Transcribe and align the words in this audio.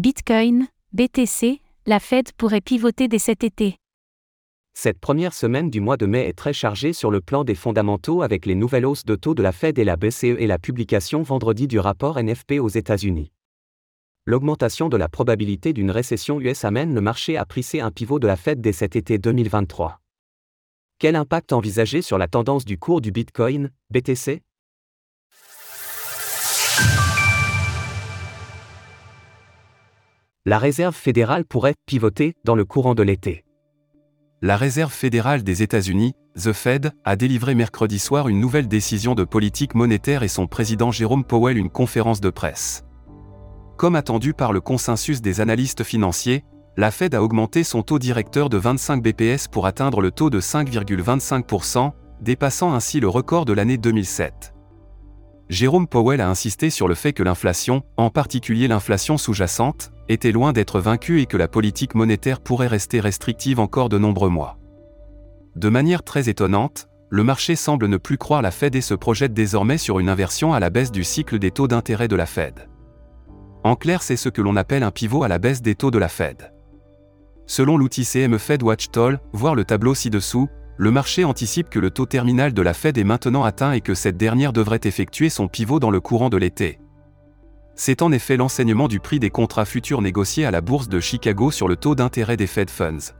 Bitcoin, 0.00 0.66
BTC, 0.94 1.60
la 1.84 2.00
Fed 2.00 2.32
pourrait 2.32 2.62
pivoter 2.62 3.06
dès 3.06 3.18
cet 3.18 3.44
été. 3.44 3.76
Cette 4.72 4.98
première 4.98 5.34
semaine 5.34 5.68
du 5.68 5.82
mois 5.82 5.98
de 5.98 6.06
mai 6.06 6.26
est 6.26 6.32
très 6.32 6.54
chargée 6.54 6.94
sur 6.94 7.10
le 7.10 7.20
plan 7.20 7.44
des 7.44 7.54
fondamentaux 7.54 8.22
avec 8.22 8.46
les 8.46 8.54
nouvelles 8.54 8.86
hausses 8.86 9.04
de 9.04 9.14
taux 9.14 9.34
de 9.34 9.42
la 9.42 9.52
Fed 9.52 9.78
et 9.78 9.84
la 9.84 9.98
BCE 9.98 10.38
et 10.38 10.46
la 10.46 10.58
publication 10.58 11.20
vendredi 11.20 11.68
du 11.68 11.78
rapport 11.78 12.18
NFP 12.18 12.60
aux 12.62 12.70
États-Unis. 12.70 13.30
L'augmentation 14.24 14.88
de 14.88 14.96
la 14.96 15.10
probabilité 15.10 15.74
d'une 15.74 15.90
récession 15.90 16.40
US 16.40 16.64
amène 16.64 16.94
le 16.94 17.02
marché 17.02 17.36
à 17.36 17.44
prisser 17.44 17.80
un 17.80 17.90
pivot 17.90 18.18
de 18.18 18.26
la 18.26 18.36
Fed 18.36 18.62
dès 18.62 18.72
cet 18.72 18.96
été 18.96 19.18
2023. 19.18 20.00
Quel 20.98 21.14
impact 21.14 21.52
envisagé 21.52 22.00
sur 22.00 22.16
la 22.16 22.26
tendance 22.26 22.64
du 22.64 22.78
cours 22.78 23.02
du 23.02 23.12
Bitcoin, 23.12 23.70
BTC 23.90 24.40
La 30.46 30.58
Réserve 30.58 30.94
fédérale 30.94 31.44
pourrait 31.44 31.74
pivoter 31.84 32.32
dans 32.44 32.54
le 32.54 32.64
courant 32.64 32.94
de 32.94 33.02
l'été. 33.02 33.44
La 34.40 34.56
Réserve 34.56 34.90
fédérale 34.90 35.42
des 35.42 35.62
États-Unis, 35.62 36.14
The 36.34 36.54
Fed, 36.54 36.92
a 37.04 37.14
délivré 37.16 37.54
mercredi 37.54 37.98
soir 37.98 38.26
une 38.26 38.40
nouvelle 38.40 38.66
décision 38.66 39.14
de 39.14 39.24
politique 39.24 39.74
monétaire 39.74 40.22
et 40.22 40.28
son 40.28 40.46
président 40.46 40.90
Jérôme 40.90 41.24
Powell 41.24 41.58
une 41.58 41.68
conférence 41.68 42.22
de 42.22 42.30
presse. 42.30 42.86
Comme 43.76 43.96
attendu 43.96 44.32
par 44.32 44.54
le 44.54 44.62
consensus 44.62 45.20
des 45.20 45.42
analystes 45.42 45.84
financiers, 45.84 46.42
la 46.78 46.90
Fed 46.90 47.14
a 47.14 47.22
augmenté 47.22 47.62
son 47.62 47.82
taux 47.82 47.98
directeur 47.98 48.48
de 48.48 48.56
25 48.56 49.02
BPS 49.02 49.46
pour 49.46 49.66
atteindre 49.66 50.00
le 50.00 50.10
taux 50.10 50.30
de 50.30 50.40
5,25%, 50.40 51.92
dépassant 52.22 52.72
ainsi 52.72 52.98
le 52.98 53.08
record 53.08 53.44
de 53.44 53.52
l'année 53.52 53.76
2007. 53.76 54.54
Jérôme 55.50 55.86
Powell 55.86 56.22
a 56.22 56.30
insisté 56.30 56.70
sur 56.70 56.88
le 56.88 56.94
fait 56.94 57.12
que 57.12 57.24
l'inflation, 57.24 57.82
en 57.98 58.08
particulier 58.08 58.68
l'inflation 58.68 59.18
sous-jacente, 59.18 59.90
était 60.10 60.32
loin 60.32 60.52
d'être 60.52 60.80
vaincue 60.80 61.20
et 61.20 61.26
que 61.26 61.36
la 61.36 61.46
politique 61.46 61.94
monétaire 61.94 62.40
pourrait 62.40 62.66
rester 62.66 62.98
restrictive 62.98 63.60
encore 63.60 63.88
de 63.88 63.96
nombreux 63.96 64.28
mois. 64.28 64.58
De 65.54 65.68
manière 65.68 66.02
très 66.02 66.28
étonnante, 66.28 66.88
le 67.10 67.22
marché 67.22 67.54
semble 67.54 67.86
ne 67.86 67.96
plus 67.96 68.18
croire 68.18 68.42
la 68.42 68.50
Fed 68.50 68.74
et 68.74 68.80
se 68.80 68.94
projette 68.94 69.32
désormais 69.34 69.78
sur 69.78 70.00
une 70.00 70.08
inversion 70.08 70.52
à 70.52 70.60
la 70.60 70.70
baisse 70.70 70.90
du 70.90 71.04
cycle 71.04 71.38
des 71.38 71.52
taux 71.52 71.68
d'intérêt 71.68 72.08
de 72.08 72.16
la 72.16 72.26
Fed. 72.26 72.68
En 73.62 73.76
clair, 73.76 74.02
c'est 74.02 74.16
ce 74.16 74.28
que 74.28 74.42
l'on 74.42 74.56
appelle 74.56 74.82
un 74.82 74.90
pivot 74.90 75.22
à 75.22 75.28
la 75.28 75.38
baisse 75.38 75.62
des 75.62 75.74
taux 75.76 75.90
de 75.90 75.98
la 75.98 76.08
Fed. 76.08 76.52
Selon 77.46 77.76
l'outil 77.76 78.04
CME 78.04 78.38
Fed 78.38 78.62
Watch 78.62 78.90
Toll, 78.90 79.20
voir 79.32 79.54
le 79.54 79.64
tableau 79.64 79.94
ci-dessous, 79.94 80.48
le 80.76 80.90
marché 80.90 81.24
anticipe 81.24 81.68
que 81.68 81.78
le 81.78 81.90
taux 81.90 82.06
terminal 82.06 82.52
de 82.52 82.62
la 82.62 82.74
Fed 82.74 82.96
est 82.96 83.04
maintenant 83.04 83.44
atteint 83.44 83.72
et 83.72 83.80
que 83.80 83.94
cette 83.94 84.16
dernière 84.16 84.52
devrait 84.52 84.80
effectuer 84.84 85.28
son 85.28 85.46
pivot 85.46 85.78
dans 85.78 85.90
le 85.90 86.00
courant 86.00 86.30
de 86.30 86.36
l'été. 86.36 86.80
C'est 87.82 88.02
en 88.02 88.12
effet 88.12 88.36
l'enseignement 88.36 88.88
du 88.88 89.00
prix 89.00 89.20
des 89.20 89.30
contrats 89.30 89.64
futurs 89.64 90.02
négociés 90.02 90.44
à 90.44 90.50
la 90.50 90.60
bourse 90.60 90.90
de 90.90 91.00
Chicago 91.00 91.50
sur 91.50 91.66
le 91.66 91.76
taux 91.76 91.94
d'intérêt 91.94 92.36
des 92.36 92.46
Fed 92.46 92.68
Funds. 92.68 93.14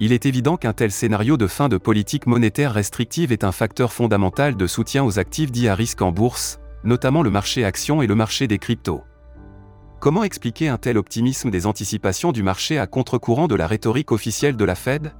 Il 0.00 0.14
est 0.14 0.24
évident 0.24 0.56
qu'un 0.56 0.72
tel 0.72 0.90
scénario 0.90 1.36
de 1.36 1.46
fin 1.46 1.68
de 1.68 1.76
politique 1.76 2.26
monétaire 2.26 2.72
restrictive 2.72 3.30
est 3.30 3.44
un 3.44 3.52
facteur 3.52 3.92
fondamental 3.92 4.56
de 4.56 4.66
soutien 4.66 5.04
aux 5.04 5.18
actifs 5.18 5.52
dits 5.52 5.68
à 5.68 5.74
risque 5.74 6.00
en 6.00 6.12
bourse, 6.12 6.60
notamment 6.82 7.22
le 7.22 7.28
marché 7.28 7.62
actions 7.62 8.00
et 8.00 8.06
le 8.06 8.14
marché 8.14 8.46
des 8.46 8.56
cryptos. 8.56 9.02
Comment 10.00 10.24
expliquer 10.24 10.68
un 10.68 10.78
tel 10.78 10.96
optimisme 10.96 11.50
des 11.50 11.66
anticipations 11.66 12.32
du 12.32 12.42
marché 12.42 12.78
à 12.78 12.86
contre-courant 12.86 13.48
de 13.48 13.54
la 13.54 13.66
rhétorique 13.66 14.12
officielle 14.12 14.56
de 14.56 14.64
la 14.64 14.76
Fed? 14.76 15.12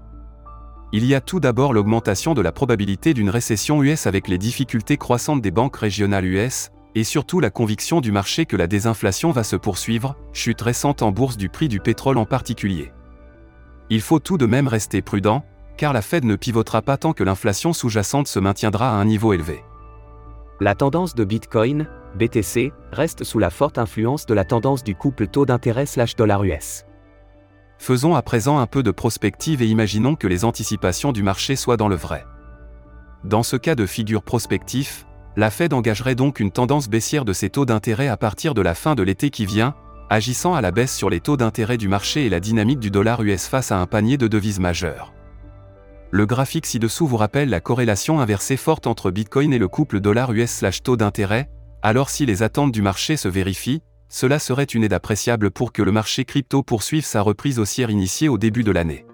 Il 0.95 1.05
y 1.05 1.15
a 1.15 1.21
tout 1.21 1.39
d'abord 1.39 1.75
l'augmentation 1.75 2.33
de 2.33 2.41
la 2.41 2.53
probabilité 2.53 3.13
d'une 3.13 3.29
récession 3.29 3.83
US 3.83 4.07
avec 4.07 4.27
les 4.27 4.39
difficultés 4.39 4.97
croissantes 4.97 5.43
des 5.43 5.51
banques 5.51 5.77
régionales 5.77 6.25
US, 6.25 6.71
et 6.99 7.05
surtout 7.05 7.39
la 7.39 7.51
conviction 7.51 8.01
du 8.01 8.11
marché 8.11 8.45
que 8.45 8.57
la 8.57 8.67
désinflation 8.67 9.31
va 9.31 9.45
se 9.45 9.55
poursuivre, 9.55 10.17
chute 10.33 10.61
récente 10.61 11.01
en 11.01 11.13
bourse 11.13 11.37
du 11.37 11.49
prix 11.49 11.69
du 11.69 11.79
pétrole 11.79 12.19
en 12.19 12.25
particulier. 12.25 12.93
Il 13.89 14.01
faut 14.01 14.19
tout 14.19 14.37
de 14.37 14.47
même 14.47 14.67
rester 14.67 15.01
prudent, 15.01 15.45
car 15.77 15.93
la 15.93 16.03
Fed 16.03 16.25
ne 16.25 16.35
pivotera 16.35 16.83
pas 16.83 16.97
tant 16.97 17.13
que 17.13 17.23
l'inflation 17.23 17.73
sous-jacente 17.73 18.27
se 18.27 18.41
maintiendra 18.41 18.91
à 18.91 18.95
un 18.95 19.05
niveau 19.05 19.33
élevé. 19.33 19.63
La 20.59 20.75
tendance 20.75 21.15
de 21.15 21.23
Bitcoin, 21.23 21.89
BTC, 22.17 22.73
reste 22.91 23.23
sous 23.23 23.39
la 23.39 23.51
forte 23.51 23.79
influence 23.79 24.27
de 24.27 24.35
la 24.35 24.45
tendance 24.45 24.83
du 24.83 24.97
couple 24.97 25.29
taux 25.29 25.47
d'intérêt 25.47 25.87
slash 25.87 26.17
dollar 26.17 26.43
US. 26.43 26.85
Faisons 27.79 28.17
à 28.17 28.23
présent 28.23 28.59
un 28.59 28.67
peu 28.67 28.83
de 28.83 28.91
prospective 28.91 29.63
et 29.63 29.67
imaginons 29.67 30.17
que 30.17 30.27
les 30.27 30.45
anticipations 30.45 31.13
du 31.13 31.23
marché 31.23 31.55
soient 31.55 31.77
dans 31.77 31.87
le 31.87 31.95
vrai. 31.95 32.27
Dans 33.23 33.45
ce 33.45 33.55
cas 33.55 33.77
de 33.77 33.87
figure 33.87 34.25
prospectif, 34.25 35.07
la 35.39 35.53
Fed 35.53 35.73
engagerait 35.73 36.17
donc 36.17 36.41
une 36.41 36.51
tendance 36.51 36.89
baissière 36.89 37.25
de 37.25 37.33
ses 37.33 37.49
taux 37.49 37.65
d'intérêt 37.65 38.09
à 38.09 38.17
partir 38.17 38.55
de 38.55 38.61
la 38.61 38.75
fin 38.75 38.97
de 38.97 39.05
l'été 39.05 39.31
qui 39.31 39.47
vient, 39.47 39.77
agissant 40.11 40.55
à 40.55 40.61
la 40.61 40.73
baisse 40.73 40.93
sur 40.93 41.11
les 41.11 41.21
taux 41.21 41.37
d'intérêt 41.37 41.77
du 41.77 41.87
marché 41.87 42.27
et 42.27 42.29
la 42.29 42.41
dynamique 42.41 42.81
du 42.81 42.91
dollar 42.91 43.23
US 43.23 43.47
face 43.47 43.71
à 43.71 43.79
un 43.79 43.87
panier 43.87 44.19
de 44.19 44.27
devises 44.27 44.59
majeures. 44.59 45.15
Le 46.11 46.27
graphique 46.27 46.67
ci-dessous 46.67 47.07
vous 47.07 47.17
rappelle 47.17 47.51
la 47.51 47.61
corrélation 47.61 48.19
inversée 48.19 48.57
forte 48.57 48.89
entre 48.89 49.13
Bitcoin 49.13 49.53
et 49.53 49.59
le 49.59 49.69
couple 49.69 50.01
dollar 50.01 50.33
US 50.33 50.65
taux 50.83 50.97
d'intérêt, 50.97 51.49
alors 51.83 52.11
si 52.11 52.27
les 52.27 52.43
attentes 52.43 52.73
du 52.73 52.83
marché 52.83 53.17
se 53.17 53.29
vérifient, 53.29 53.85
cela 54.09 54.41
serait 54.41 54.65
une 54.65 54.83
aide 54.83 54.93
appréciable 54.93 55.53
pour 55.53 55.73
que 55.73 55.83
le 55.83 55.93
marché 55.93 56.25
crypto 56.25 56.65
poursuive 56.65 57.05
sa 57.05 57.21
reprise 57.21 57.61
haussière 57.61 57.91
initiée 57.91 58.29
au 58.29 58.39
début 58.39 58.65
de 58.65 58.73
l'année. 58.73 59.07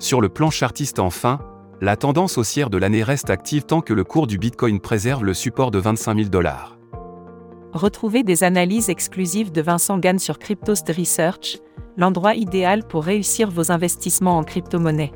Sur 0.00 0.20
le 0.20 0.30
plan 0.30 0.50
chartiste 0.50 0.98
enfin, 0.98 1.38
la 1.80 1.96
tendance 1.96 2.38
haussière 2.38 2.70
de 2.70 2.78
l'année 2.78 3.04
reste 3.04 3.30
active 3.30 3.64
tant 3.64 3.80
que 3.80 3.94
le 3.94 4.02
cours 4.02 4.26
du 4.26 4.36
Bitcoin 4.36 4.80
préserve 4.80 5.24
le 5.24 5.34
support 5.34 5.70
de 5.70 5.78
25 5.78 6.16
000 6.16 6.28
dollars. 6.28 6.76
Retrouvez 7.72 8.24
des 8.24 8.42
analyses 8.42 8.88
exclusives 8.88 9.52
de 9.52 9.62
Vincent 9.62 9.98
Gann 9.98 10.18
sur 10.18 10.38
Cryptost 10.38 10.88
Research, 10.88 11.58
l'endroit 11.96 12.34
idéal 12.34 12.82
pour 12.86 13.04
réussir 13.04 13.50
vos 13.50 13.70
investissements 13.70 14.38
en 14.38 14.42
crypto-monnaie. 14.42 15.12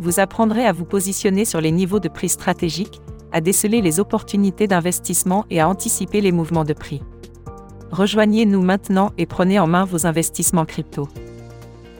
Vous 0.00 0.18
apprendrez 0.18 0.64
à 0.64 0.72
vous 0.72 0.86
positionner 0.86 1.44
sur 1.44 1.60
les 1.60 1.70
niveaux 1.70 2.00
de 2.00 2.08
prix 2.08 2.30
stratégiques, 2.30 3.00
à 3.30 3.40
déceler 3.40 3.80
les 3.80 4.00
opportunités 4.00 4.66
d'investissement 4.66 5.44
et 5.50 5.60
à 5.60 5.68
anticiper 5.68 6.20
les 6.20 6.32
mouvements 6.32 6.64
de 6.64 6.72
prix. 6.72 7.02
Rejoignez-nous 7.92 8.62
maintenant 8.62 9.12
et 9.18 9.26
prenez 9.26 9.60
en 9.60 9.68
main 9.68 9.84
vos 9.84 10.06
investissements 10.06 10.64
crypto. 10.64 11.08